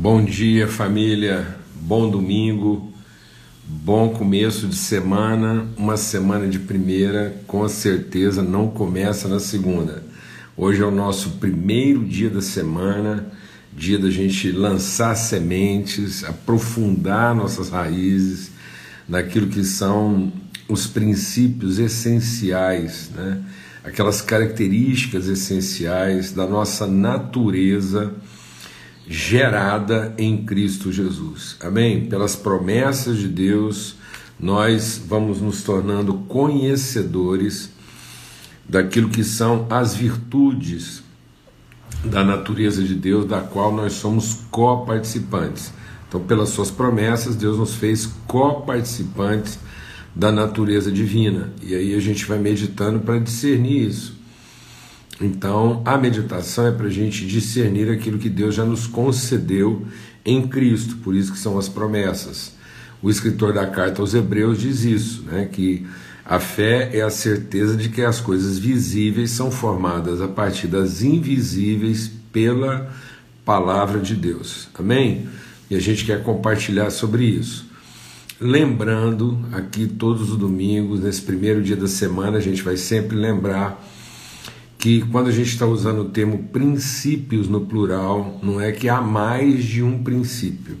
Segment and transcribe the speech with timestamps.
[0.00, 1.58] Bom dia, família.
[1.74, 2.90] Bom domingo.
[3.66, 5.66] Bom começo de semana.
[5.76, 10.02] Uma semana de primeira, com certeza não começa na segunda.
[10.56, 13.30] Hoje é o nosso primeiro dia da semana,
[13.76, 18.52] dia da gente lançar sementes, aprofundar nossas raízes
[19.06, 20.32] naquilo que são
[20.66, 23.38] os princípios essenciais, né?
[23.84, 28.14] aquelas características essenciais da nossa natureza
[29.12, 31.56] gerada em Cristo Jesus.
[31.58, 32.06] Amém?
[32.06, 33.96] Pelas promessas de Deus,
[34.38, 37.72] nós vamos nos tornando conhecedores
[38.68, 41.02] daquilo que são as virtudes
[42.04, 45.72] da natureza de Deus, da qual nós somos coparticipantes.
[46.08, 49.58] Então, pelas suas promessas, Deus nos fez coparticipantes
[50.14, 51.52] da natureza divina.
[51.60, 54.19] E aí a gente vai meditando para discernir isso.
[55.20, 59.84] Então, a meditação é para a gente discernir aquilo que Deus já nos concedeu
[60.24, 62.54] em Cristo, por isso que são as promessas.
[63.02, 65.86] O escritor da carta aos Hebreus diz isso, né, que
[66.24, 71.02] a fé é a certeza de que as coisas visíveis são formadas a partir das
[71.02, 72.90] invisíveis pela
[73.44, 74.68] palavra de Deus.
[74.78, 75.28] Amém?
[75.70, 77.66] E a gente quer compartilhar sobre isso.
[78.40, 83.84] Lembrando aqui todos os domingos, nesse primeiro dia da semana, a gente vai sempre lembrar
[84.80, 88.98] que quando a gente está usando o termo princípios no plural, não é que há
[89.02, 90.78] mais de um princípio.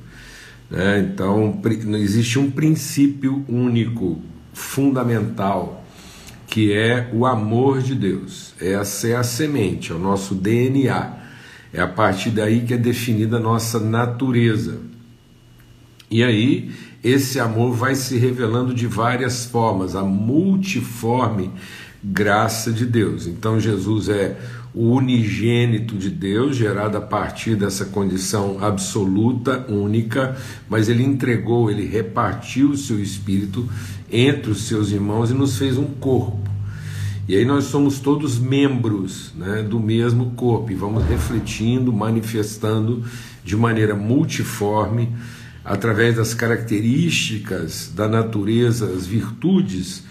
[0.70, 1.00] Né?
[1.00, 1.60] Então,
[1.98, 4.18] existe um princípio único,
[4.54, 5.84] fundamental,
[6.46, 8.54] que é o amor de Deus.
[8.58, 11.18] Essa é a semente, é o nosso DNA.
[11.72, 14.80] É a partir daí que é definida a nossa natureza.
[16.10, 16.72] E aí,
[17.04, 21.50] esse amor vai se revelando de várias formas, a multiforme
[22.02, 23.26] graça de Deus.
[23.26, 24.36] Então Jesus é
[24.72, 30.36] o unigênito de Deus, gerado a partir dessa condição absoluta, única,
[30.68, 33.68] mas ele entregou, ele repartiu o seu espírito
[34.10, 36.48] entre os seus irmãos e nos fez um corpo.
[37.28, 43.04] E aí nós somos todos membros né, do mesmo corpo e vamos refletindo, manifestando
[43.44, 45.12] de maneira multiforme,
[45.64, 50.04] através das características da natureza, as virtudes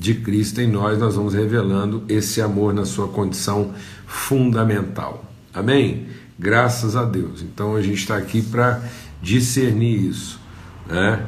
[0.00, 3.74] de Cristo em nós, nós vamos revelando esse amor na sua condição
[4.06, 5.30] fundamental.
[5.52, 6.06] Amém?
[6.38, 7.42] Graças a Deus.
[7.42, 8.82] Então a gente está aqui para
[9.20, 10.40] discernir isso.
[10.86, 11.22] Né?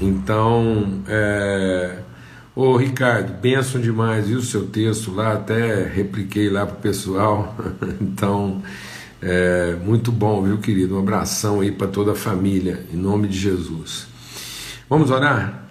[0.00, 1.98] Então, é...
[2.54, 5.32] ô Ricardo, benção demais, viu o seu texto lá?
[5.32, 7.56] Até repliquei lá para o pessoal.
[8.00, 8.62] então,
[9.20, 9.76] é...
[9.84, 10.94] muito bom, viu, querido?
[10.94, 14.06] Um abração aí para toda a família, em nome de Jesus.
[14.88, 15.63] Vamos orar?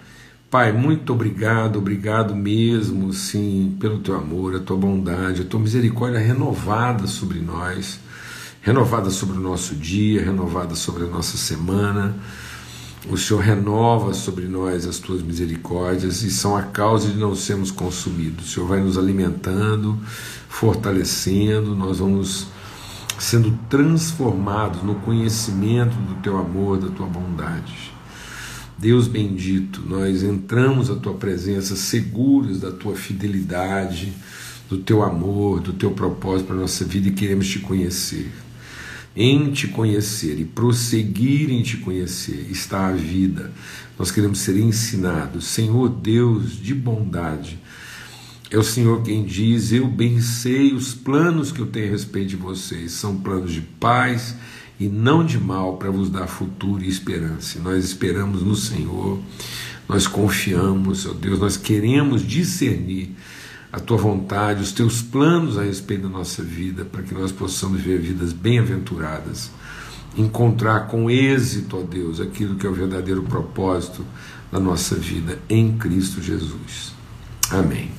[0.54, 6.20] Pai, muito obrigado, obrigado mesmo, sim, pelo teu amor, a tua bondade, a tua misericórdia
[6.20, 7.98] renovada sobre nós,
[8.62, 12.14] renovada sobre o nosso dia, renovada sobre a nossa semana.
[13.10, 17.72] O Senhor renova sobre nós as tuas misericórdias e são a causa de não sermos
[17.72, 18.46] consumidos.
[18.46, 19.98] O Senhor vai nos alimentando,
[20.48, 22.46] fortalecendo, nós vamos
[23.18, 27.93] sendo transformados no conhecimento do teu amor, da tua bondade.
[28.76, 34.12] Deus bendito, nós entramos à tua presença seguros da tua fidelidade,
[34.68, 38.30] do teu amor, do teu propósito para a nossa vida e queremos te conhecer.
[39.16, 43.52] Em te conhecer e prosseguir em te conhecer está a vida.
[43.96, 45.46] Nós queremos ser ensinados.
[45.46, 47.60] Senhor Deus de bondade,
[48.50, 52.30] é o Senhor quem diz: Eu bem sei os planos que eu tenho a respeito
[52.30, 52.90] de vocês.
[52.90, 54.34] São planos de paz
[54.78, 57.60] e não de mal para vos dar futuro e esperança.
[57.60, 59.20] Nós esperamos no Senhor,
[59.88, 63.14] nós confiamos, ó Deus, nós queremos discernir
[63.72, 67.80] a tua vontade, os teus planos a respeito da nossa vida, para que nós possamos
[67.80, 69.50] viver vidas bem-aventuradas,
[70.16, 74.04] encontrar com êxito, ó Deus, aquilo que é o verdadeiro propósito
[74.50, 76.94] da nossa vida em Cristo Jesus.
[77.50, 77.90] Amém.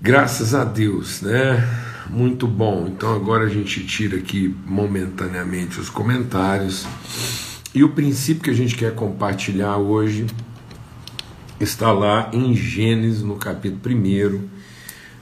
[0.00, 1.62] Graças a Deus, né?
[2.08, 2.86] Muito bom.
[2.88, 6.86] Então agora a gente tira aqui momentaneamente os comentários.
[7.74, 10.26] E o princípio que a gente quer compartilhar hoje
[11.60, 14.48] está lá em Gênesis, no capítulo 1.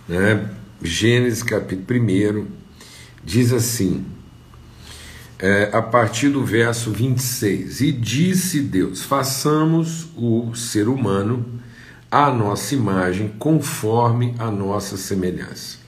[0.08, 0.50] Né?
[0.82, 2.46] Gênesis, capítulo 1,
[3.24, 4.04] diz assim,
[5.38, 11.46] é, a partir do verso 26: E disse Deus: façamos o ser humano
[12.10, 15.83] à nossa imagem, conforme a nossa semelhança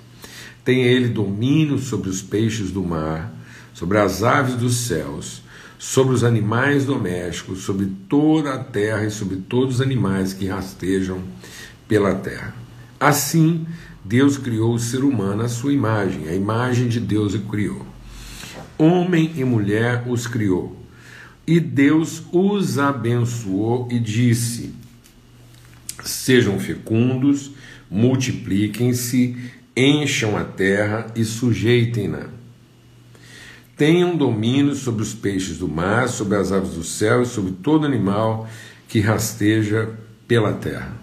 [0.67, 3.33] tem ele domínio sobre os peixes do mar,
[3.73, 5.41] sobre as aves dos céus,
[5.79, 11.23] sobre os animais domésticos, sobre toda a terra e sobre todos os animais que rastejam
[11.87, 12.53] pela terra.
[12.99, 13.65] Assim,
[14.05, 17.87] Deus criou o ser humano à sua imagem, a imagem de Deus o criou.
[18.77, 20.77] Homem e mulher os criou.
[21.47, 24.75] E Deus os abençoou e disse:
[26.03, 27.53] Sejam fecundos,
[27.89, 29.37] multipliquem-se,
[29.77, 32.29] encham a terra e sujeitem-na.
[33.77, 37.85] Tenham domínio sobre os peixes do mar, sobre as aves do céu e sobre todo
[37.85, 38.49] animal
[38.89, 39.91] que rasteja
[40.27, 40.97] pela terra.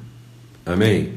[0.65, 1.13] Amém?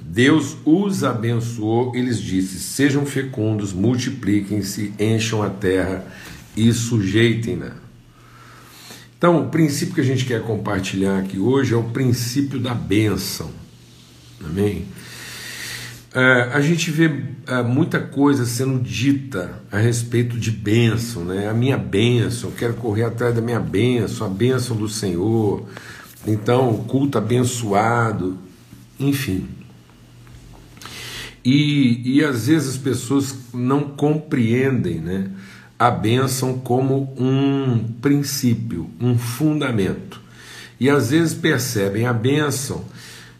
[0.00, 6.06] Deus os abençoou e lhes disse: Sejam fecundos, multipliquem-se, encham a terra
[6.56, 7.72] e sujeitem-na.
[9.18, 13.50] Então, o princípio que a gente quer compartilhar aqui hoje é o princípio da bênção.
[14.44, 14.86] Amém?
[16.18, 17.10] É, a gente vê
[17.46, 21.46] é, muita coisa sendo dita a respeito de bênção, né?
[21.46, 25.68] A minha bênção, eu quero correr atrás da minha bênção, a bênção do Senhor.
[26.26, 28.38] Então, o culto abençoado,
[28.98, 29.46] enfim.
[31.44, 35.30] E, e às vezes as pessoas não compreendem né,
[35.78, 40.18] a bênção como um princípio, um fundamento.
[40.80, 42.86] E às vezes percebem a bênção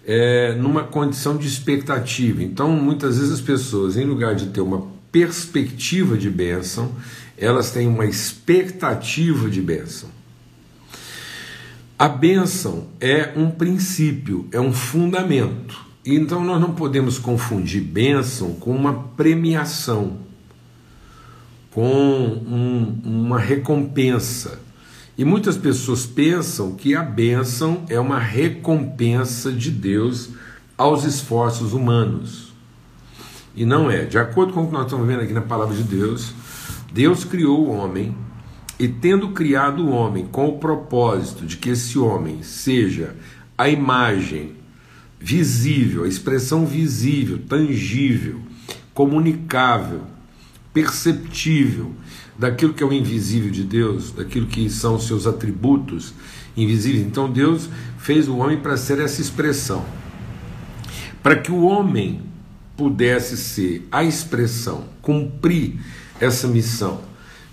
[0.07, 2.43] é, numa condição de expectativa.
[2.43, 6.93] Então, muitas vezes as pessoas, em lugar de ter uma perspectiva de bênção,
[7.37, 10.09] elas têm uma expectativa de bênção.
[11.99, 15.87] A bênção é um princípio, é um fundamento.
[16.05, 20.19] Então nós não podemos confundir bênção com uma premiação,
[21.71, 24.61] com um, uma recompensa.
[25.19, 30.31] E muitas pessoas pensam que a bênção é uma recompensa de Deus
[30.77, 32.53] aos esforços humanos.
[33.55, 34.05] E não é.
[34.05, 36.35] De acordo com o que nós estamos vendo aqui na palavra de Deus,
[36.93, 38.15] Deus criou o homem
[38.79, 43.17] e, tendo criado o homem com o propósito de que esse homem seja
[43.57, 44.55] a imagem
[45.19, 48.39] visível, a expressão visível, tangível,
[48.93, 50.03] comunicável,
[50.75, 51.93] perceptível
[52.39, 56.15] daquilo que é o invisível de Deus, daquilo que são os seus atributos
[56.57, 57.07] invisíveis.
[57.07, 57.69] Então Deus
[57.99, 59.85] fez o homem para ser essa expressão.
[61.23, 62.23] Para que o homem
[62.77, 65.81] pudesse ser a expressão, cumprir
[66.21, 67.01] essa missão,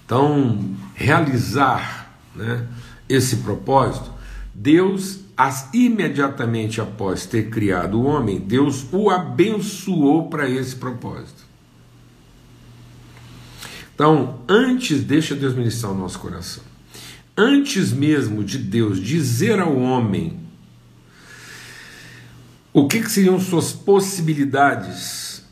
[0.06, 2.68] então realizar né,
[3.08, 4.12] esse propósito,
[4.54, 11.53] Deus, as, imediatamente após ter criado o homem, Deus o abençoou para esse propósito.
[13.94, 16.64] Então, antes, deixa Deus ministrar o nosso coração.
[17.38, 20.40] Antes mesmo de Deus dizer ao homem
[22.72, 25.44] o que, que seriam suas possibilidades,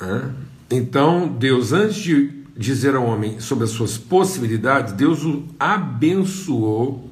[0.00, 0.32] né?
[0.70, 7.08] então Deus, antes de dizer ao homem sobre as suas possibilidades, Deus o abençoou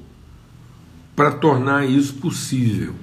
[1.15, 2.95] para tornar isso possível.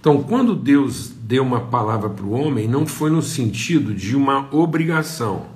[0.00, 4.52] Então, quando Deus deu uma palavra para o homem, não foi no sentido de uma
[4.52, 5.51] obrigação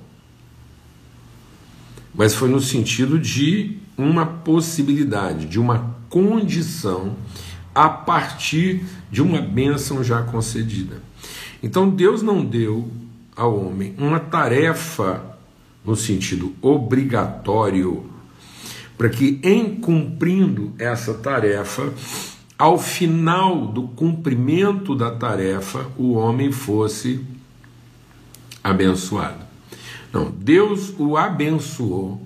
[2.17, 7.15] mas foi no sentido de uma possibilidade, de uma condição
[7.75, 10.99] a partir de uma bênção já concedida.
[11.61, 12.91] Então Deus não deu
[13.35, 15.37] ao homem uma tarefa
[15.85, 18.09] no sentido obrigatório,
[18.97, 21.93] para que em cumprindo essa tarefa,
[22.57, 27.23] ao final do cumprimento da tarefa, o homem fosse
[28.63, 29.46] abençoado.
[30.11, 32.25] Não, Deus o abençoou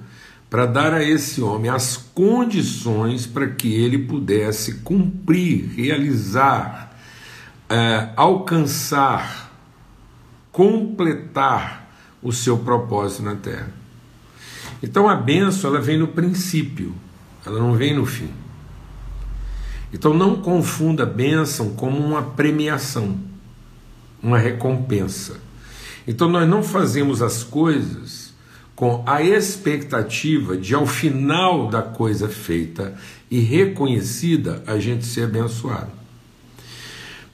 [0.50, 6.98] para dar a esse homem as condições para que ele pudesse cumprir, realizar,
[7.70, 9.50] é, alcançar,
[10.52, 11.90] completar
[12.22, 13.72] o seu propósito na terra.
[14.84, 16.94] Então a benção ela vem no princípio,
[17.46, 18.30] ela não vem no fim.
[19.94, 23.18] Então não confunda bênção como uma premiação,
[24.22, 25.40] uma recompensa.
[26.08, 28.32] Então nós não fazemos as coisas
[28.76, 32.96] com a expectativa de, ao final da coisa feita
[33.30, 35.92] e reconhecida, a gente ser abençoado.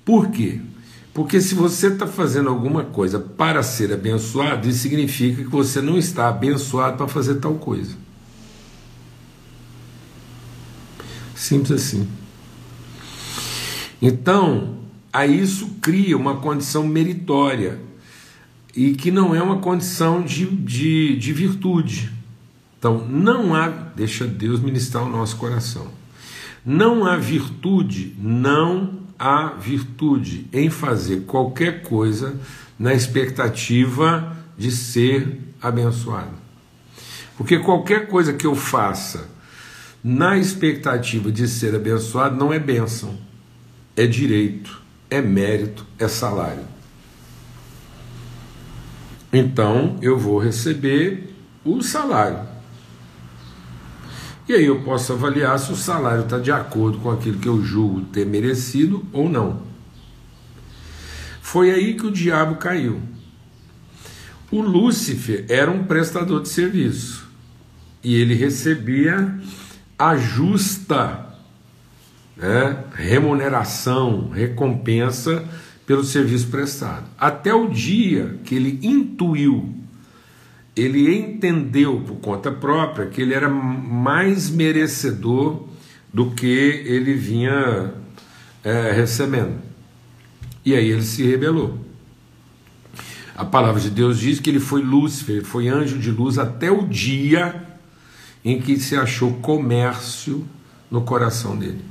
[0.03, 0.59] Por quê?
[1.13, 5.97] Porque se você está fazendo alguma coisa para ser abençoado, isso significa que você não
[5.97, 7.95] está abençoado para fazer tal coisa.
[11.33, 12.07] Simples assim.
[14.01, 14.77] Então,
[15.11, 17.79] a isso cria uma condição meritória
[18.75, 22.11] e que não é uma condição de, de, de virtude.
[22.77, 25.87] Então, não há, deixa Deus ministrar o nosso coração.
[26.65, 32.39] Não há virtude, não há virtude em fazer qualquer coisa
[32.77, 36.33] na expectativa de ser abençoado.
[37.37, 39.29] Porque qualquer coisa que eu faça
[40.03, 43.17] na expectativa de ser abençoado não é bênção,
[43.95, 46.76] é direito, é mérito, é salário.
[49.31, 52.47] Então eu vou receber o salário.
[54.47, 57.61] E aí eu posso avaliar se o salário está de acordo com aquilo que eu
[57.61, 59.61] julgo ter merecido ou não.
[61.41, 63.01] Foi aí que o diabo caiu.
[64.49, 67.27] O Lúcifer era um prestador de serviço
[68.01, 69.37] e ele recebia
[69.99, 71.27] a justa
[72.37, 75.43] né, remuneração, recompensa
[75.87, 77.05] pelo serviço prestado.
[77.17, 79.73] Até o dia que ele intuiu,
[80.75, 85.63] ele entendeu por conta própria que ele era mais merecedor
[86.13, 87.93] do que ele vinha
[88.63, 89.59] é, recebendo.
[90.63, 91.79] E aí ele se rebelou.
[93.35, 96.85] A palavra de Deus diz que ele foi Lúcifer, foi anjo de luz até o
[96.85, 97.63] dia
[98.43, 100.45] em que se achou comércio
[100.91, 101.81] no coração dele.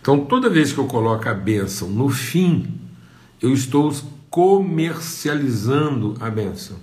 [0.00, 2.85] Então, toda vez que eu coloco a bênção no fim,
[3.40, 3.94] eu estou
[4.30, 6.76] comercializando a bênção.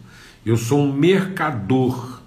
[0.45, 2.21] Eu sou um mercador,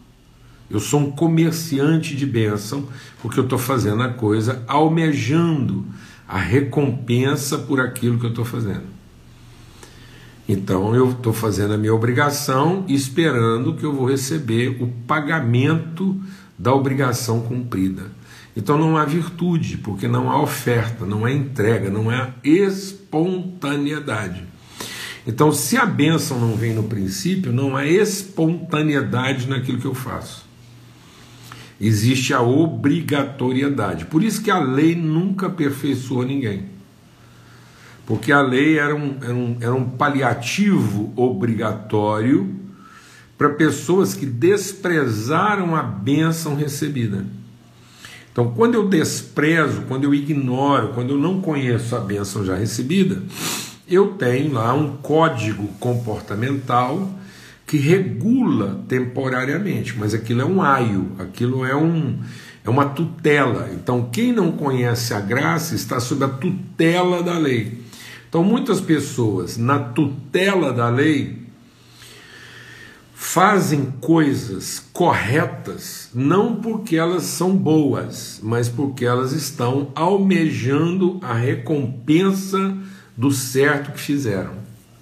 [0.70, 2.88] eu sou um comerciante de bênção,
[3.20, 5.84] porque eu estou fazendo a coisa almejando
[6.28, 8.96] a recompensa por aquilo que eu estou fazendo.
[10.48, 16.16] Então eu estou fazendo a minha obrigação esperando que eu vou receber o pagamento
[16.58, 18.15] da obrigação cumprida.
[18.56, 24.42] Então não há virtude, porque não há oferta, não há entrega, não há espontaneidade.
[25.26, 30.46] Então, se a bênção não vem no princípio, não há espontaneidade naquilo que eu faço.
[31.80, 34.06] Existe a obrigatoriedade.
[34.06, 36.64] Por isso que a lei nunca aperfeiçoou ninguém.
[38.06, 42.54] Porque a lei era um, era um, era um paliativo obrigatório
[43.36, 47.26] para pessoas que desprezaram a bênção recebida.
[48.36, 53.22] Então, quando eu desprezo, quando eu ignoro, quando eu não conheço a bênção já recebida,
[53.88, 57.10] eu tenho lá um código comportamental
[57.66, 62.18] que regula temporariamente, mas aquilo é um aio, aquilo é um
[62.62, 63.70] é uma tutela.
[63.72, 67.80] Então, quem não conhece a graça está sob a tutela da lei.
[68.28, 71.45] Então, muitas pessoas na tutela da lei
[73.18, 82.76] fazem coisas corretas não porque elas são boas, mas porque elas estão almejando a recompensa
[83.16, 84.52] do certo que fizeram.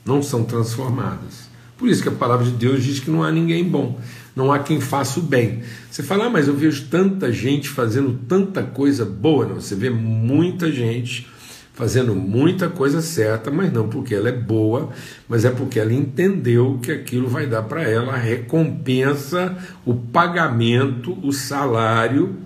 [0.06, 1.48] Não são transformadas.
[1.76, 3.98] Por isso que a palavra de Deus diz que não há ninguém bom,
[4.36, 5.62] não há quem faça o bem.
[5.90, 9.44] Você fala, ah, mas eu vejo tanta gente fazendo tanta coisa boa.
[9.44, 11.26] Não, você vê muita gente
[11.74, 14.90] fazendo muita coisa certa, mas não porque ela é boa,
[15.28, 21.18] mas é porque ela entendeu que aquilo vai dar para ela a recompensa, o pagamento,
[21.26, 22.36] o salário,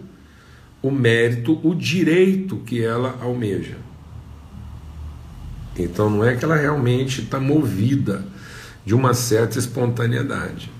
[0.82, 3.76] o mérito, o direito que ela almeja.
[5.78, 8.24] Então não é que ela realmente está movida
[8.84, 10.77] de uma certa espontaneidade.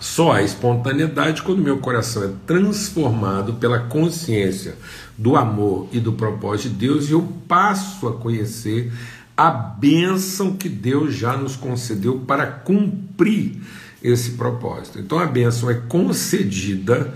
[0.00, 4.74] Só há espontaneidade quando meu coração é transformado pela consciência
[5.16, 8.90] do amor e do propósito de Deus e eu passo a conhecer
[9.36, 13.60] a bênção que Deus já nos concedeu para cumprir
[14.02, 14.98] esse propósito.
[14.98, 17.12] Então a bênção é concedida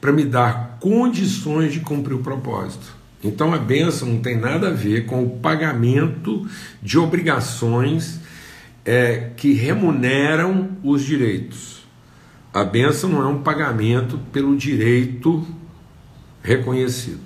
[0.00, 2.96] para me dar condições de cumprir o propósito.
[3.22, 6.46] Então a bênção não tem nada a ver com o pagamento
[6.80, 8.20] de obrigações
[8.84, 11.77] é, que remuneram os direitos.
[12.58, 15.46] A bênção não é um pagamento pelo direito
[16.42, 17.20] reconhecido.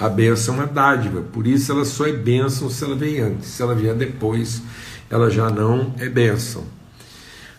[0.00, 3.46] A bênção é uma dádiva, por isso ela só é bênção se ela vem antes.
[3.50, 4.62] Se ela vier depois,
[5.08, 6.64] ela já não é bênção.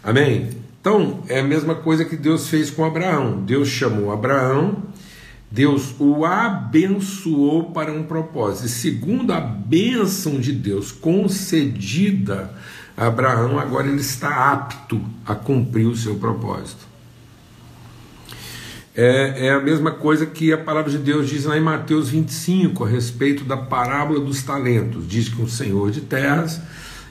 [0.03, 0.49] Amém?
[0.81, 3.41] Então, é a mesma coisa que Deus fez com Abraão.
[3.41, 4.83] Deus chamou Abraão,
[5.49, 8.65] Deus o abençoou para um propósito.
[8.65, 12.53] E segundo a bênção de Deus concedida
[13.07, 16.89] Abraão, agora ele está apto a cumprir o seu propósito
[19.01, 22.83] é, é a mesma coisa que a palavra de Deus diz lá em Mateus 25
[22.83, 25.07] a respeito da parábola dos talentos.
[25.07, 26.59] Diz que um senhor de terras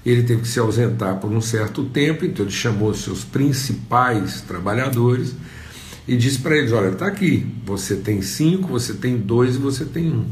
[0.05, 5.35] ele teve que se ausentar por um certo tempo, então ele chamou seus principais trabalhadores
[6.07, 9.87] e disse para eles: Olha, está aqui, você tem cinco, você tem dois e você
[9.87, 10.27] tem um.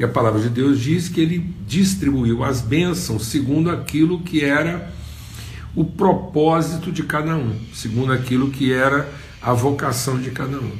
[0.00, 4.90] E a palavra de Deus diz que ele distribuiu as bênçãos segundo aquilo que era
[5.76, 10.72] o propósito de cada um, segundo aquilo que era a vocação de cada um.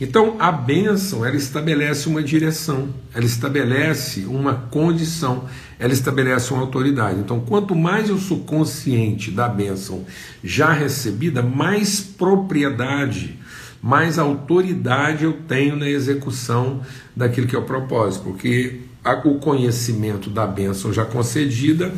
[0.00, 5.44] Então, a bênção, ela estabelece uma direção, ela estabelece uma condição,
[5.78, 7.20] ela estabelece uma autoridade.
[7.20, 10.04] Então, quanto mais eu sou consciente da bênção
[10.42, 13.38] já recebida, mais propriedade,
[13.82, 16.80] mais autoridade eu tenho na execução
[17.14, 18.80] daquilo que é o propósito, porque
[19.24, 21.92] o conhecimento da bênção já concedida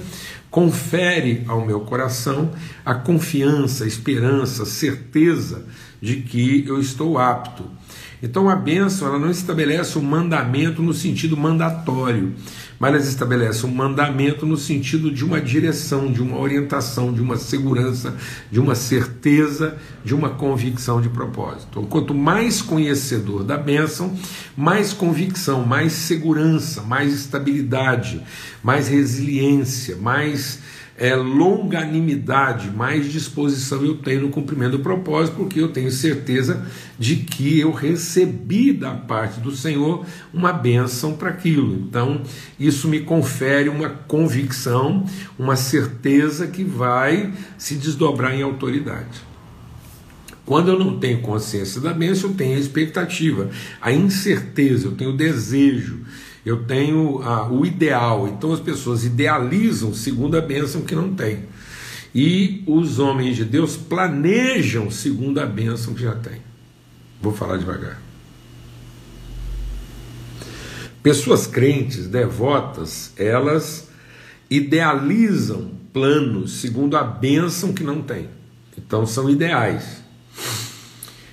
[0.51, 2.51] confere ao meu coração
[2.85, 5.65] a confiança, a esperança, a certeza
[6.01, 7.65] de que eu estou apto.
[8.23, 12.35] Então a bênção ela não estabelece um mandamento no sentido mandatório,
[12.81, 18.17] mas estabelece um mandamento no sentido de uma direção, de uma orientação, de uma segurança,
[18.51, 21.67] de uma certeza, de uma convicção de propósito.
[21.71, 24.17] Então, quanto mais conhecedor da bênção,
[24.57, 28.23] mais convicção, mais segurança, mais estabilidade,
[28.63, 30.61] mais resiliência, mais
[31.01, 36.67] é, longanimidade, mais disposição eu tenho no cumprimento do propósito, porque eu tenho certeza
[36.99, 41.75] de que eu recebi da parte do Senhor uma bênção para aquilo.
[41.75, 42.21] Então,
[42.59, 45.07] isso me confere uma convicção,
[45.39, 49.31] uma certeza que vai se desdobrar em autoridade.
[50.45, 53.49] Quando eu não tenho consciência da bênção, eu tenho a expectativa,
[53.81, 56.01] a incerteza, eu tenho o desejo
[56.45, 57.21] eu tenho
[57.51, 58.29] o ideal.
[58.29, 61.45] Então as pessoas idealizam segundo a bênção que não tem.
[62.15, 66.41] E os homens de Deus planejam segundo a bênção que já tem.
[67.23, 68.01] Vou falar devagar.
[71.03, 73.89] Pessoas crentes, devotas, elas
[74.51, 78.29] idealizam planos segundo a bênção que não tem.
[78.77, 80.03] Então são ideais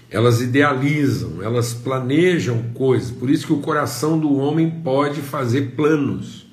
[0.10, 6.46] elas idealizam, elas planejam coisas, por isso que o coração do homem pode fazer planos.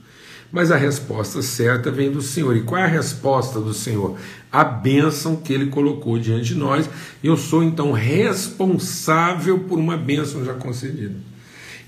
[0.50, 2.56] Mas a resposta certa vem do Senhor.
[2.56, 4.16] E qual é a resposta do Senhor?
[4.52, 6.88] A bênção que ele colocou diante de nós.
[7.24, 11.16] Eu sou então responsável por uma bênção já concedida.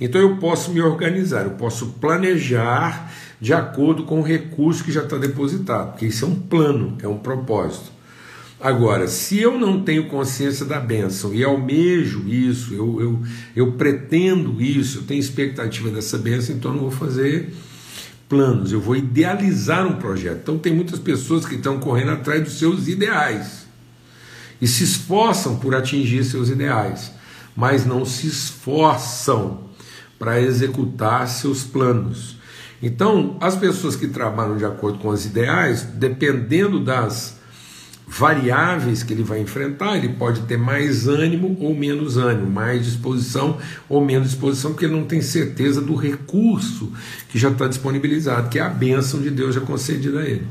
[0.00, 5.04] Então eu posso me organizar, eu posso planejar de acordo com o recurso que já
[5.04, 7.96] está depositado, porque isso é um plano, é um propósito.
[8.66, 13.23] Agora, se eu não tenho consciência da bênção e almejo isso, eu, eu,
[13.54, 17.54] eu pretendo isso, eu tenho expectativa dessa bênção, então eu não vou fazer
[18.28, 20.40] planos, eu vou idealizar um projeto.
[20.42, 23.68] Então, tem muitas pessoas que estão correndo atrás dos seus ideais
[24.61, 27.12] e se esforçam por atingir seus ideais,
[27.54, 29.61] mas não se esforçam
[30.19, 32.36] para executar seus planos.
[32.82, 37.35] Então, as pessoas que trabalham de acordo com os ideais, dependendo das
[38.06, 43.58] variáveis que ele vai enfrentar, ele pode ter mais ânimo ou menos ânimo, mais disposição
[43.88, 46.92] ou menos disposição, porque ele não tem certeza do recurso
[47.28, 50.47] que já está disponibilizado, que é a bênção de Deus já concedida a ele.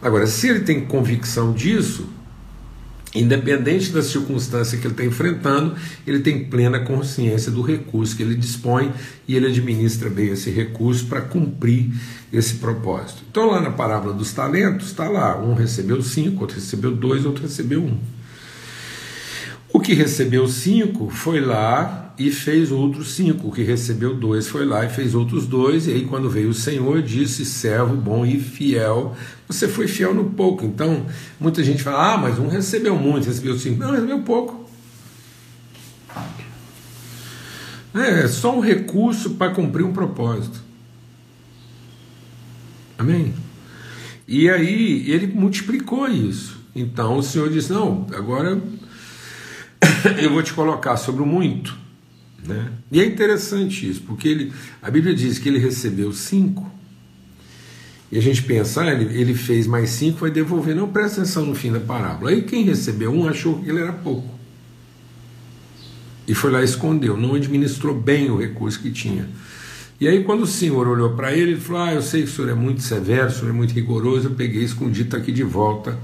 [0.00, 2.08] Agora, se ele tem convicção disso,
[3.14, 5.74] Independente da circunstância que ele está enfrentando,
[6.06, 8.92] ele tem plena consciência do recurso que ele dispõe
[9.26, 11.90] e ele administra bem esse recurso para cumprir
[12.30, 13.22] esse propósito.
[13.30, 17.42] Então, lá na parábola dos talentos, está lá: um recebeu cinco, outro recebeu dois, outro
[17.42, 17.98] recebeu um.
[19.88, 23.48] Que recebeu cinco foi lá e fez outros cinco.
[23.48, 25.86] O que recebeu dois foi lá e fez outros dois.
[25.86, 29.16] E aí, quando veio o Senhor, disse: servo bom e fiel,
[29.48, 30.66] você foi fiel no pouco.
[30.66, 31.06] Então,
[31.40, 33.78] muita gente fala: ah, mas um recebeu muito, recebeu cinco.
[33.78, 34.68] Não, recebeu pouco.
[37.94, 40.60] É, é só um recurso para cumprir um propósito.
[42.98, 43.32] Amém?
[44.28, 46.58] E aí ele multiplicou isso.
[46.76, 48.60] Então o Senhor disse: Não, agora
[50.20, 51.76] eu vou te colocar sobre o muito.
[52.44, 52.70] Né?
[52.90, 56.70] E é interessante isso, porque ele, a Bíblia diz que ele recebeu cinco,
[58.10, 60.74] e a gente pensa, ah, ele, ele fez mais cinco, vai devolver.
[60.74, 62.30] Não, presta atenção no fim da parábola.
[62.30, 64.38] Aí quem recebeu um achou que ele era pouco.
[66.26, 69.28] E foi lá e escondeu, não administrou bem o recurso que tinha.
[70.00, 72.30] E aí, quando o senhor olhou para ele, ele falou: Ah, eu sei que o
[72.30, 75.98] senhor é muito severo, o senhor é muito rigoroso, eu peguei escondido aqui de volta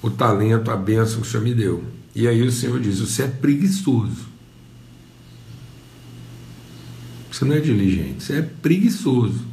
[0.00, 1.82] o talento, a bênção que o senhor me deu.
[2.14, 4.32] E aí o senhor diz: Você é preguiçoso.
[7.30, 9.52] Você não é diligente, você é preguiçoso.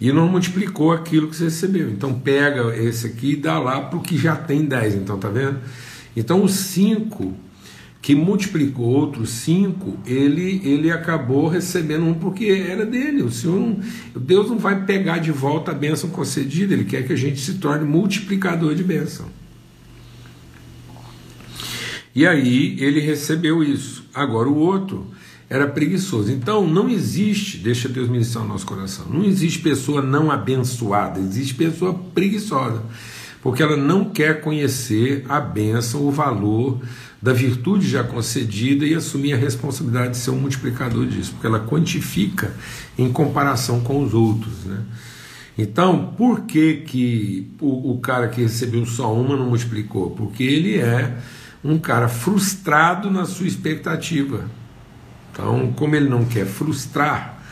[0.00, 1.90] E não multiplicou aquilo que você recebeu.
[1.90, 4.94] Então pega esse aqui e dá lá para o que já tem 10.
[4.94, 5.58] Então, tá vendo?
[6.16, 7.34] Então o 5
[8.00, 13.22] que multiplicou outros 5, ele, ele acabou recebendo um porque era dele.
[13.22, 13.80] O Senhor não,
[14.16, 17.54] Deus não vai pegar de volta a bênção concedida, ele quer que a gente se
[17.54, 19.26] torne multiplicador de bênção.
[22.18, 24.02] E aí ele recebeu isso.
[24.12, 25.06] Agora o outro
[25.48, 26.32] era preguiçoso.
[26.32, 31.54] Então não existe, deixa Deus ministrar o nosso coração, não existe pessoa não abençoada, existe
[31.54, 32.82] pessoa preguiçosa,
[33.40, 36.80] porque ela não quer conhecer a bênção, o valor
[37.22, 41.60] da virtude já concedida e assumir a responsabilidade de ser um multiplicador disso, porque ela
[41.60, 42.52] quantifica
[42.98, 44.64] em comparação com os outros.
[44.64, 44.80] Né?
[45.56, 50.10] Então, por que, que o, o cara que recebeu só uma não multiplicou?
[50.10, 51.16] Porque ele é
[51.62, 54.44] um cara frustrado na sua expectativa.
[55.32, 57.42] Então, como ele não quer frustrar,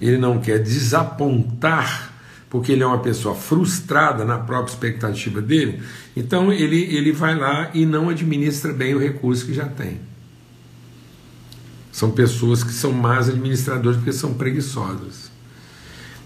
[0.00, 2.12] ele não quer desapontar,
[2.50, 5.82] porque ele é uma pessoa frustrada na própria expectativa dele,
[6.14, 10.00] então ele, ele vai lá e não administra bem o recurso que já tem.
[11.90, 15.30] São pessoas que são más administradores porque são preguiçosas.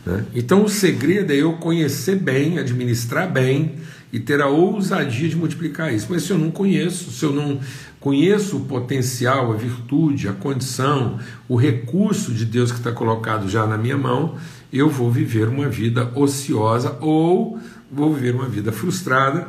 [0.05, 0.25] Né?
[0.35, 3.75] Então o segredo é eu conhecer bem, administrar bem
[4.16, 6.07] e ter a ousadia de multiplicar isso.
[6.09, 7.61] Mas se eu não conheço, se eu não
[8.00, 13.66] conheço o potencial, a virtude, a condição, o recurso de Deus que está colocado já
[13.66, 14.37] na minha mão,
[14.72, 17.61] eu vou viver uma vida ociosa ou
[17.92, 19.48] vou viver uma vida frustrada,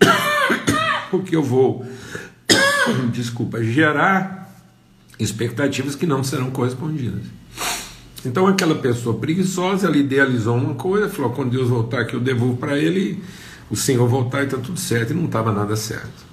[1.10, 1.86] porque eu vou,
[3.10, 4.54] desculpa, gerar
[5.18, 7.22] expectativas que não serão correspondidas.
[8.22, 12.58] Então aquela pessoa preguiçosa, ela idealizou uma coisa, falou: quando Deus voltar que eu devolvo
[12.58, 13.22] para ele,
[13.72, 16.30] o Senhor voltar e está tudo certo, e não estava nada certo.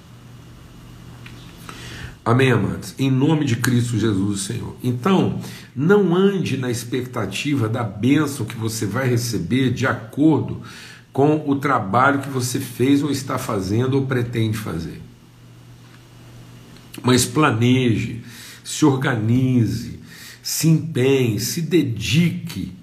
[2.22, 2.94] Amém, amados?
[2.98, 4.76] Em nome de Cristo Jesus, Senhor.
[4.84, 5.40] Então,
[5.74, 10.60] não ande na expectativa da bênção que você vai receber de acordo
[11.14, 15.00] com o trabalho que você fez ou está fazendo ou pretende fazer.
[17.02, 18.22] Mas planeje,
[18.62, 19.98] se organize,
[20.42, 22.74] se empenhe, se dedique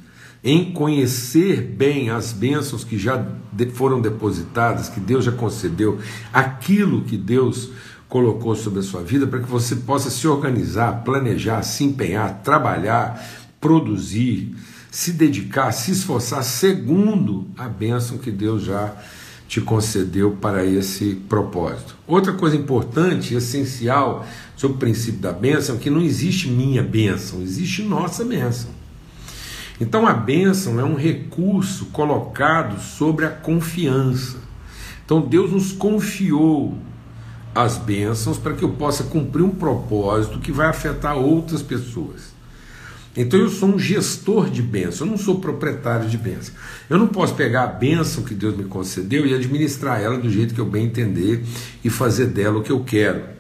[0.44, 3.24] em conhecer bem as bênçãos que já
[3.66, 6.00] foram depositadas, que Deus já concedeu,
[6.32, 7.70] aquilo que Deus
[8.08, 13.22] colocou sobre a sua vida, para que você possa se organizar, planejar, se empenhar, trabalhar,
[13.60, 14.56] produzir,
[14.90, 18.96] se dedicar, se esforçar segundo a bênção que Deus já
[19.48, 21.96] te concedeu para esse propósito.
[22.06, 27.42] Outra coisa importante, essencial sobre o princípio da bênção é que não existe minha bênção,
[27.42, 28.77] existe nossa bênção.
[29.80, 34.38] Então a bênção é um recurso colocado sobre a confiança.
[35.06, 36.78] Então Deus nos confiou
[37.54, 42.36] as bênçãos para que eu possa cumprir um propósito que vai afetar outras pessoas.
[43.16, 46.54] Então eu sou um gestor de bênção, eu não sou proprietário de bênção.
[46.88, 50.54] Eu não posso pegar a bênção que Deus me concedeu e administrar ela do jeito
[50.54, 51.44] que eu bem entender
[51.84, 53.37] e fazer dela o que eu quero.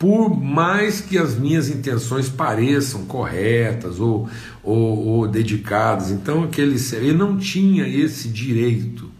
[0.00, 4.28] Por mais que as minhas intenções pareçam corretas ou,
[4.62, 9.10] ou, ou dedicadas, então aquele ele não tinha esse direito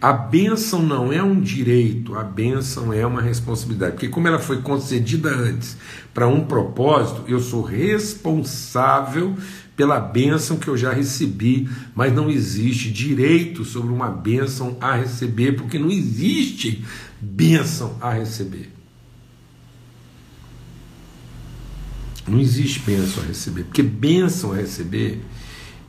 [0.00, 3.92] a bênção não é um direito, a bênção é uma responsabilidade.
[3.92, 5.76] Porque, como ela foi concedida antes
[6.14, 9.36] para um propósito, eu sou responsável
[9.76, 15.52] pela bênção que eu já recebi, mas não existe direito sobre uma bênção a receber,
[15.52, 16.82] porque não existe
[17.20, 18.79] bênção a receber.
[22.30, 25.20] Não existe bênção a receber, porque bênção a receber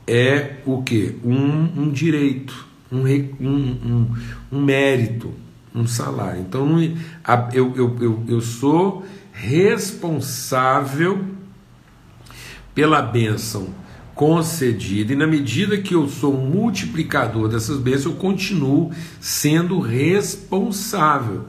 [0.06, 1.16] é o que?
[1.24, 3.06] Um, um direito um,
[3.40, 4.08] um,
[4.52, 5.32] um, mérito,
[5.74, 6.42] um salário.
[6.42, 6.80] Então não,
[7.52, 11.24] eu, eu, eu, eu sou responsável
[12.74, 13.68] pela bênção
[14.14, 21.46] concedida, e na medida que eu sou multiplicador dessas bênçãos, eu continuo sendo responsável.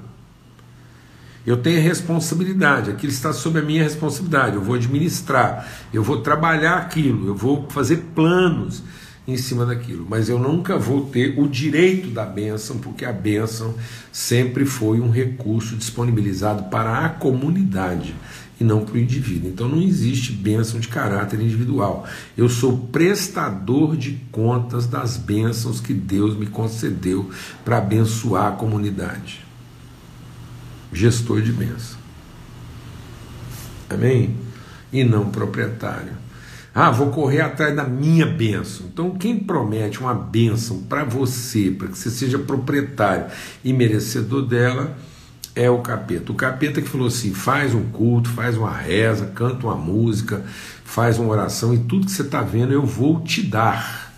[1.46, 4.56] Eu tenho responsabilidade, aquilo está sob a minha responsabilidade.
[4.56, 8.82] Eu vou administrar, eu vou trabalhar aquilo, eu vou fazer planos,
[9.28, 13.74] em cima daquilo, mas eu nunca vou ter o direito da bênção, porque a bênção
[14.12, 18.14] sempre foi um recurso disponibilizado para a comunidade
[18.60, 19.50] e não para o indivíduo.
[19.50, 22.06] Então não existe bênção de caráter individual.
[22.38, 27.30] Eu sou prestador de contas das bênçãos que Deus me concedeu
[27.64, 29.42] para abençoar a comunidade.
[30.94, 31.98] Gestor de bênção.
[33.90, 34.36] Amém?
[34.92, 36.24] E não proprietário.
[36.76, 38.88] Ah, vou correr atrás da minha bênção.
[38.92, 43.28] Então, quem promete uma bênção para você, para que você seja proprietário
[43.64, 44.98] e merecedor dela,
[45.56, 46.32] é o capeta.
[46.32, 50.44] O capeta que falou assim: faz um culto, faz uma reza, canta uma música,
[50.84, 54.14] faz uma oração e tudo que você está vendo eu vou te dar.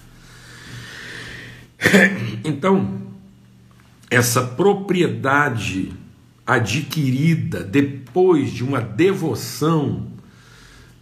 [2.47, 3.01] Então,
[4.09, 5.91] essa propriedade
[6.45, 10.08] adquirida depois de uma devoção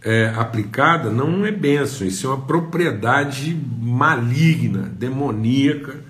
[0.02, 6.04] é, aplicada não é benção, isso é uma propriedade maligna, demoníaca,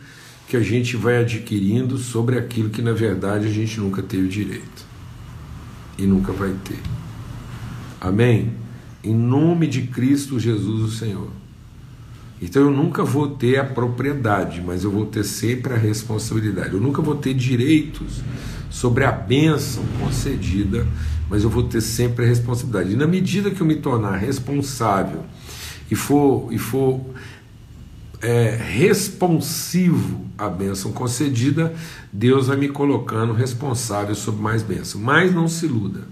[0.49, 4.85] que a gente vai adquirindo sobre aquilo que na verdade a gente nunca teve direito
[5.97, 6.79] e nunca vai ter.
[8.01, 8.53] Amém?
[9.03, 11.31] Em nome de Cristo Jesus, o Senhor.
[12.42, 16.75] Então eu nunca vou ter a propriedade, mas eu vou ter sempre a responsabilidade.
[16.75, 18.23] Eu nunca vou ter direitos
[18.75, 20.87] sobre a bênção concedida
[21.29, 22.93] mas eu vou ter sempre a responsabilidade.
[22.93, 25.25] E na medida que eu me tornar responsável
[25.91, 27.01] e for, e for
[28.21, 31.75] é, responsivo à bênção concedida,
[32.13, 35.01] Deus vai me colocando responsável sobre mais bênção.
[35.01, 36.07] Mas não se iluda.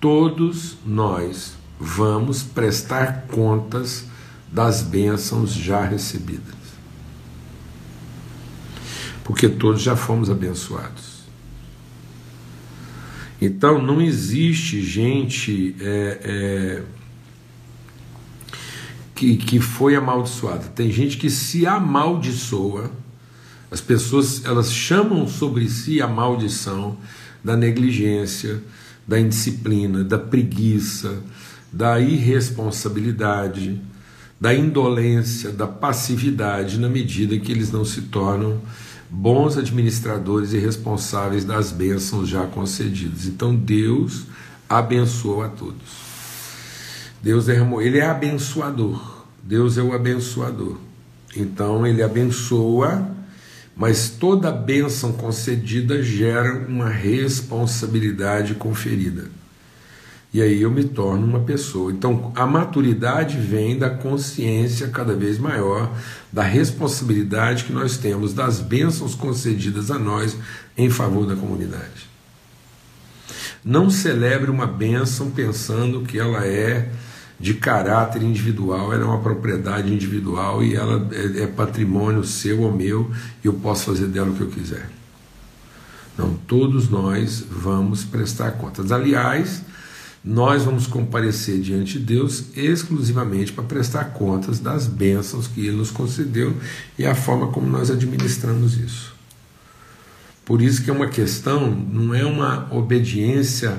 [0.00, 4.04] Todos nós vamos prestar contas
[4.50, 6.61] das bênçãos já recebidas.
[9.24, 11.22] Porque todos já fomos abençoados.
[13.40, 16.82] Então não existe gente é, é,
[19.14, 20.64] que, que foi amaldiçoada.
[20.68, 22.90] Tem gente que se amaldiçoa.
[23.68, 26.96] As pessoas elas chamam sobre si a maldição
[27.42, 28.62] da negligência,
[29.08, 31.20] da indisciplina, da preguiça,
[31.72, 33.80] da irresponsabilidade,
[34.40, 38.60] da indolência, da passividade, na medida que eles não se tornam
[39.12, 43.26] bons administradores e responsáveis das bênçãos já concedidas.
[43.26, 44.24] Então Deus
[44.66, 46.00] abençoou a todos.
[47.22, 49.26] Deus derramou, ele é abençoador.
[49.42, 50.78] Deus é o abençoador.
[51.36, 53.06] Então ele abençoa,
[53.76, 59.30] mas toda bênção concedida gera uma responsabilidade conferida.
[60.32, 61.92] E aí eu me torno uma pessoa.
[61.92, 65.92] Então a maturidade vem da consciência cada vez maior
[66.32, 70.36] da responsabilidade que nós temos das bênçãos concedidas a nós
[70.76, 72.10] em favor da comunidade.
[73.62, 76.90] Não celebre uma bênção pensando que ela é
[77.38, 82.72] de caráter individual, ela é uma propriedade individual e ela é, é patrimônio seu ou
[82.72, 83.10] meu
[83.42, 84.88] e eu posso fazer dela o que eu quiser.
[86.16, 88.92] Não, todos nós vamos prestar contas.
[88.92, 89.62] Aliás,
[90.24, 95.90] nós vamos comparecer diante de Deus exclusivamente para prestar contas das bênçãos que Ele nos
[95.90, 96.56] concedeu
[96.96, 99.12] e a forma como nós administramos isso.
[100.44, 103.78] Por isso que é uma questão, não é uma obediência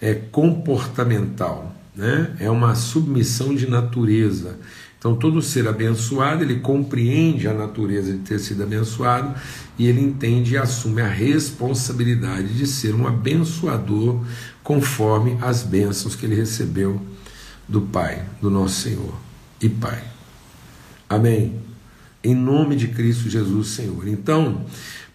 [0.00, 2.34] é, comportamental, né?
[2.38, 4.58] é uma submissão de natureza.
[4.98, 9.34] Então, todo ser abençoado, ele compreende a natureza de ter sido abençoado
[9.76, 14.20] e ele entende e assume a responsabilidade de ser um abençoador
[14.62, 17.00] conforme as bênçãos que ele recebeu
[17.68, 19.14] do Pai, do nosso Senhor
[19.60, 20.02] e Pai.
[21.08, 21.60] Amém.
[22.22, 24.06] Em nome de Cristo Jesus, Senhor.
[24.06, 24.64] Então,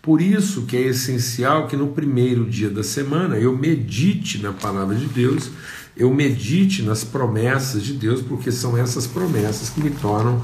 [0.01, 4.95] por isso que é essencial que no primeiro dia da semana eu medite na palavra
[4.95, 5.49] de Deus
[5.97, 10.41] eu medite nas promessas de Deus, porque são essas promessas que me tornam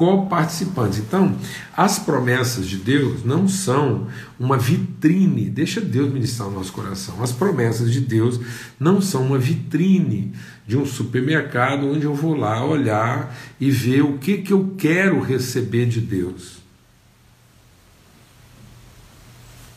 [0.00, 0.98] coparticipantes.
[0.98, 1.36] Então,
[1.76, 4.06] as promessas de Deus não são
[4.38, 7.22] uma vitrine, deixa Deus ministrar o nosso coração.
[7.22, 8.40] As promessas de Deus
[8.80, 10.32] não são uma vitrine
[10.66, 15.20] de um supermercado onde eu vou lá olhar e ver o que, que eu quero
[15.20, 16.59] receber de Deus.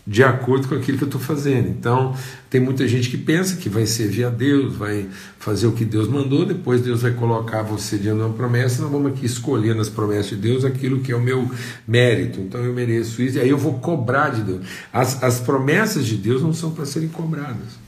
[0.06, 1.70] De acordo com aquilo que eu estou fazendo.
[1.70, 2.16] Então,
[2.50, 5.08] tem muita gente que pensa que vai servir a Deus, vai
[5.40, 8.92] fazer o que Deus mandou, depois Deus vai colocar você diante de uma promessa, nós
[8.92, 11.50] vamos aqui escolher nas promessas de Deus aquilo que é o meu
[11.88, 12.42] mérito.
[12.42, 14.66] Então, eu mereço isso, e aí eu vou cobrar de Deus.
[14.92, 17.84] As, as promessas de Deus não são para serem cobradas.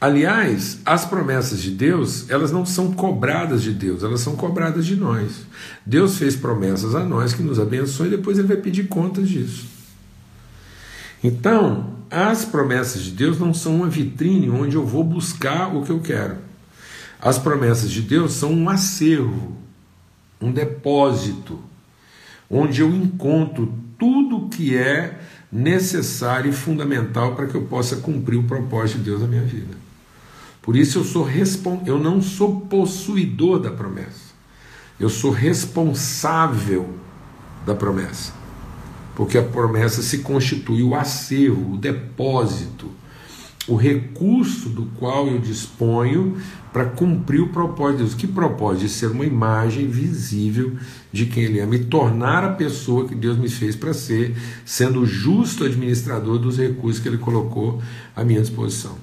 [0.00, 4.96] Aliás, as promessas de Deus, elas não são cobradas de Deus, elas são cobradas de
[4.96, 5.46] nós.
[5.86, 9.71] Deus fez promessas a nós que nos abençoe e depois ele vai pedir contas disso.
[11.22, 15.90] Então, as promessas de Deus não são uma vitrine onde eu vou buscar o que
[15.90, 16.36] eu quero.
[17.20, 19.56] As promessas de Deus são um acervo,
[20.40, 21.60] um depósito,
[22.50, 28.44] onde eu encontro tudo que é necessário e fundamental para que eu possa cumprir o
[28.44, 29.76] propósito de Deus na minha vida.
[30.60, 31.28] Por isso eu sou
[31.86, 34.32] eu não sou possuidor da promessa.
[34.98, 36.94] Eu sou responsável
[37.64, 38.41] da promessa
[39.14, 42.90] porque a promessa se constitui o acervo, o depósito,
[43.68, 46.36] o recurso do qual eu disponho
[46.72, 48.14] para cumprir o propósito de Deus.
[48.14, 48.82] Que propósito?
[48.82, 50.76] De ser uma imagem visível
[51.12, 55.06] de quem Ele é, me tornar a pessoa que Deus me fez para ser, sendo
[55.06, 57.80] justo administrador dos recursos que Ele colocou
[58.16, 58.96] à minha disposição.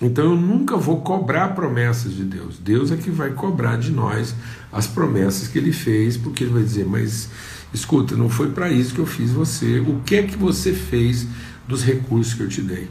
[0.00, 2.58] Então eu nunca vou cobrar promessas de Deus.
[2.58, 4.34] Deus é que vai cobrar de nós
[4.72, 7.28] as promessas que Ele fez, porque Ele vai dizer, mas
[7.72, 9.78] Escuta, não foi para isso que eu fiz você.
[9.80, 11.26] O que é que você fez
[11.68, 12.88] dos recursos que eu te dei?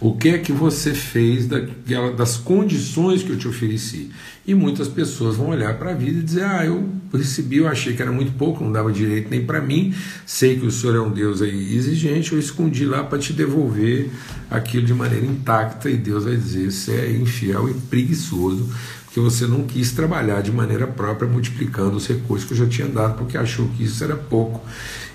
[0.00, 4.10] O que é que você fez daquela, das condições que eu te ofereci?
[4.46, 7.94] E muitas pessoas vão olhar para a vida e dizer: Ah, eu recebi, eu achei
[7.94, 9.92] que era muito pouco, não dava direito nem para mim.
[10.24, 14.10] Sei que o Senhor é um Deus aí exigente, eu escondi lá para te devolver
[14.50, 15.90] aquilo de maneira intacta.
[15.90, 18.70] E Deus vai dizer: Você é infiel e preguiçoso,
[19.10, 22.86] porque você não quis trabalhar de maneira própria, multiplicando os recursos que eu já tinha
[22.86, 24.64] dado, porque achou que isso era pouco.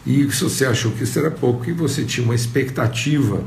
[0.05, 3.41] E se você achou que isso era pouco e você tinha uma expectativa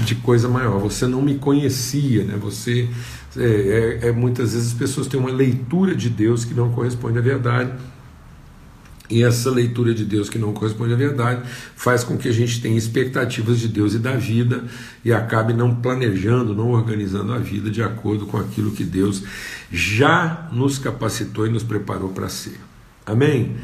[0.00, 2.36] de coisa maior, você não me conhecia, né?
[2.42, 2.88] Você
[3.36, 7.16] é, é, é, muitas vezes as pessoas têm uma leitura de Deus que não corresponde
[7.16, 7.70] à verdade.
[9.12, 11.42] E essa leitura de Deus que não corresponde à verdade
[11.76, 14.64] faz com que a gente tenha expectativas de Deus e da vida
[15.04, 19.22] e acabe não planejando, não organizando a vida de acordo com aquilo que Deus
[19.70, 22.58] já nos capacitou e nos preparou para ser.
[23.04, 23.56] Amém?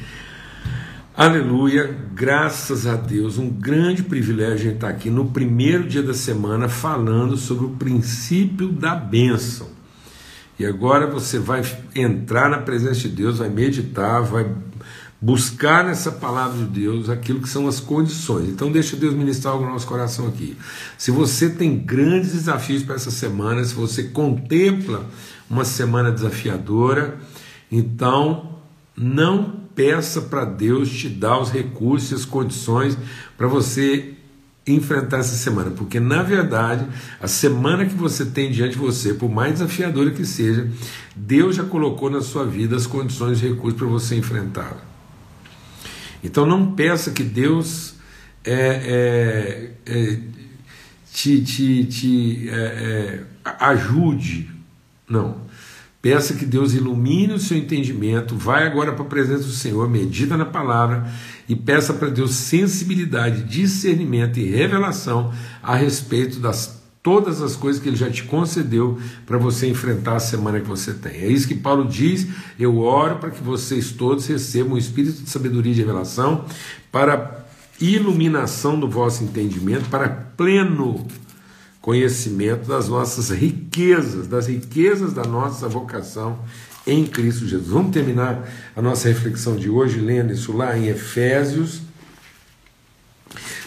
[1.16, 7.38] Aleluia, graças a Deus, um grande privilégio estar aqui no primeiro dia da semana falando
[7.38, 9.66] sobre o princípio da bênção.
[10.58, 11.62] E agora você vai
[11.94, 14.46] entrar na presença de Deus, vai meditar, vai
[15.20, 18.48] buscar nessa palavra de Deus aquilo que são as condições.
[18.48, 20.56] Então, deixa Deus ministrar algo no nosso coração aqui.
[20.96, 25.04] Se você tem grandes desafios para essa semana, se você contempla
[25.50, 27.18] uma semana desafiadora,
[27.70, 28.58] então
[28.96, 32.96] não peça para Deus te dar os recursos e as condições
[33.36, 34.14] para você
[34.66, 36.86] enfrentar essa semana, porque na verdade,
[37.20, 40.68] a semana que você tem diante de você, por mais desafiadora que seja,
[41.16, 44.87] Deus já colocou na sua vida as condições e recursos para você enfrentá-la.
[46.22, 47.94] Então não peça que Deus
[48.44, 50.18] é, é, é,
[51.12, 53.24] te, te, te é, é,
[53.60, 54.50] ajude.
[55.08, 55.48] Não.
[56.00, 58.36] Peça que Deus ilumine o seu entendimento.
[58.36, 61.10] Vai agora para a presença do Senhor, medita na palavra
[61.48, 66.77] e peça para Deus sensibilidade, discernimento e revelação a respeito das
[67.08, 70.92] todas as coisas que ele já te concedeu para você enfrentar a semana que você
[70.92, 71.12] tem.
[71.12, 72.26] É isso que Paulo diz:
[72.60, 76.44] eu oro para que vocês todos recebam o espírito de sabedoria e de revelação
[76.92, 77.46] para
[77.80, 81.06] iluminação do vosso entendimento, para pleno
[81.80, 86.38] conhecimento das nossas riquezas, das riquezas da nossa vocação
[86.86, 87.70] em Cristo Jesus.
[87.70, 91.80] Vamos terminar a nossa reflexão de hoje lendo isso lá em Efésios.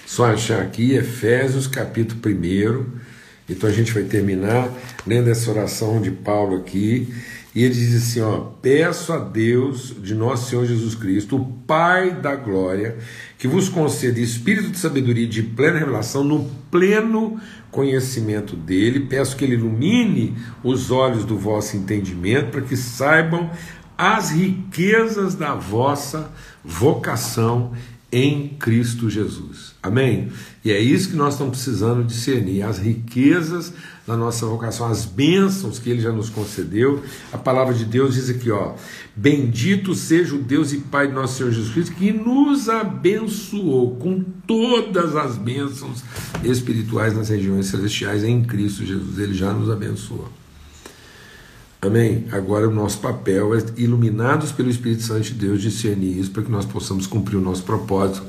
[0.06, 3.11] Só achar aqui, Efésios capítulo 1
[3.52, 4.70] então a gente vai terminar
[5.06, 7.08] lendo essa oração de Paulo aqui.
[7.54, 12.12] E ele diz assim: ó, peço a Deus de nosso Senhor Jesus Cristo, o Pai
[12.12, 12.98] da glória,
[13.38, 19.02] que vos conceda espírito de sabedoria e de plena revelação no pleno conhecimento dele.
[19.02, 23.50] Peço que ele ilumine os olhos do vosso entendimento, para que saibam
[23.98, 26.32] as riquezas da vossa
[26.64, 27.74] vocação
[28.12, 29.74] em Cristo Jesus.
[29.82, 30.30] Amém?
[30.64, 33.74] E é isso que nós estamos precisando discernir: as riquezas
[34.06, 37.02] da nossa vocação, as bênçãos que Ele já nos concedeu.
[37.32, 38.74] A palavra de Deus diz aqui: ó,
[39.16, 44.24] Bendito seja o Deus e Pai de nosso Senhor Jesus Cristo, que nos abençoou com
[44.46, 46.04] todas as bênçãos
[46.44, 49.18] espirituais nas regiões celestiais em Cristo Jesus.
[49.20, 50.41] Ele já nos abençoou.
[51.84, 52.28] Amém?
[52.32, 56.52] Agora o nosso papel é, iluminados pelo Espírito Santo de Deus, discernir isso para que
[56.52, 58.24] nós possamos cumprir o nosso propósito.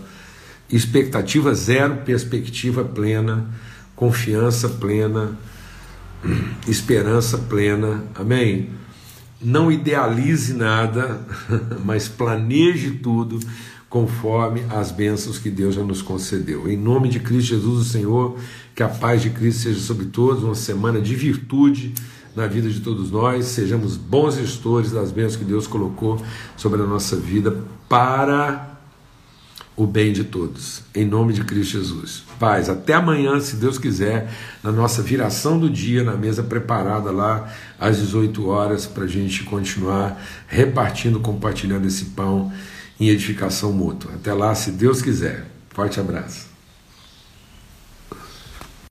[0.71, 3.51] Expectativa zero, perspectiva plena,
[3.95, 5.39] confiança plena,
[6.67, 8.03] esperança plena.
[8.15, 8.71] Amém?
[9.39, 11.21] Não idealize nada,
[11.85, 13.39] mas planeje tudo
[13.87, 16.71] conforme as bênçãos que Deus já nos concedeu.
[16.71, 18.39] Em nome de Cristo Jesus, o Senhor,
[18.75, 21.93] que a paz de Cristo seja sobre todos, uma semana de virtude
[22.35, 26.21] na vida de todos nós, sejamos bons gestores das bênçãos que Deus colocou
[26.57, 27.57] sobre a nossa vida
[27.89, 28.73] para
[29.77, 30.83] o bem de todos.
[30.95, 32.23] Em nome de Cristo Jesus.
[32.39, 37.53] Paz, até amanhã, se Deus quiser, na nossa viração do dia, na mesa preparada lá
[37.79, 42.53] às 18 horas, para a gente continuar repartindo, compartilhando esse pão
[43.01, 44.13] em edificação mútua.
[44.15, 45.47] Até lá, se Deus quiser.
[45.71, 46.52] Forte abraço.